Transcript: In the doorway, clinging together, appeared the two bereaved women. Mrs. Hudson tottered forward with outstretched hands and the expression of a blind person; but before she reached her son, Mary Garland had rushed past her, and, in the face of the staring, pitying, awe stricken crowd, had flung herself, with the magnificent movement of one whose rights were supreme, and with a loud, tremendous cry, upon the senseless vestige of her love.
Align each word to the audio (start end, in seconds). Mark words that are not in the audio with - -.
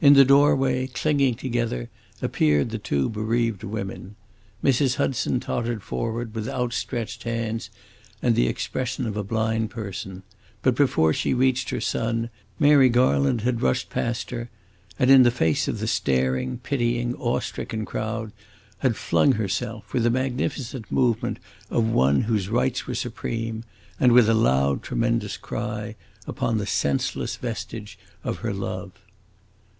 In 0.00 0.12
the 0.12 0.24
doorway, 0.26 0.86
clinging 0.88 1.34
together, 1.36 1.88
appeared 2.20 2.68
the 2.68 2.78
two 2.78 3.08
bereaved 3.08 3.64
women. 3.64 4.16
Mrs. 4.62 4.96
Hudson 4.96 5.40
tottered 5.40 5.82
forward 5.82 6.34
with 6.34 6.46
outstretched 6.46 7.22
hands 7.22 7.70
and 8.20 8.34
the 8.36 8.46
expression 8.46 9.06
of 9.06 9.16
a 9.16 9.24
blind 9.24 9.70
person; 9.70 10.22
but 10.60 10.74
before 10.74 11.14
she 11.14 11.32
reached 11.32 11.70
her 11.70 11.80
son, 11.80 12.28
Mary 12.58 12.90
Garland 12.90 13.42
had 13.42 13.62
rushed 13.62 13.88
past 13.88 14.28
her, 14.28 14.50
and, 14.98 15.10
in 15.10 15.22
the 15.22 15.30
face 15.30 15.68
of 15.68 15.78
the 15.78 15.86
staring, 15.86 16.58
pitying, 16.58 17.14
awe 17.14 17.40
stricken 17.40 17.86
crowd, 17.86 18.30
had 18.80 18.96
flung 18.96 19.32
herself, 19.32 19.94
with 19.94 20.02
the 20.02 20.10
magnificent 20.10 20.84
movement 20.92 21.38
of 21.70 21.88
one 21.88 22.22
whose 22.22 22.50
rights 22.50 22.86
were 22.86 22.94
supreme, 22.94 23.64
and 23.98 24.12
with 24.12 24.28
a 24.28 24.34
loud, 24.34 24.82
tremendous 24.82 25.38
cry, 25.38 25.96
upon 26.26 26.58
the 26.58 26.66
senseless 26.66 27.36
vestige 27.36 27.98
of 28.22 28.38
her 28.40 28.52
love. 28.52 28.92